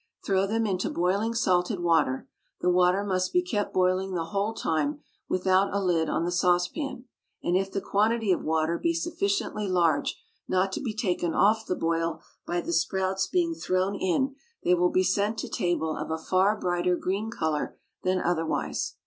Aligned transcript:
Throw 0.25 0.47
them 0.47 0.65
into 0.65 0.89
boiling 0.89 1.35
salted 1.35 1.79
water; 1.79 2.27
the 2.59 2.71
water 2.71 3.03
must 3.03 3.31
be 3.31 3.43
kept 3.43 3.71
boiling 3.71 4.15
the 4.15 4.25
whole 4.25 4.55
time, 4.55 4.99
without 5.29 5.71
a 5.71 5.79
lid 5.79 6.09
on 6.09 6.23
the 6.25 6.31
saucepan, 6.31 7.05
and 7.43 7.55
if 7.55 7.71
the 7.71 7.81
quantity 7.81 8.31
of 8.31 8.43
water 8.43 8.79
be 8.79 8.95
sufficiently 8.95 9.67
large 9.67 10.19
not 10.47 10.71
to 10.71 10.81
be 10.81 10.95
taken 10.95 11.35
off 11.35 11.67
the 11.67 11.75
boil 11.75 12.19
by 12.47 12.61
the 12.61 12.73
sprouts 12.73 13.27
being 13.27 13.53
thrown 13.53 13.93
in 13.93 14.35
they 14.63 14.73
will 14.73 14.89
be 14.89 15.03
sent 15.03 15.37
to 15.37 15.47
table 15.47 15.95
of 15.95 16.09
a 16.09 16.17
far 16.17 16.59
brighter 16.59 16.95
green 16.95 17.29
colour 17.29 17.77
than 18.01 18.19
otherwise. 18.19 18.95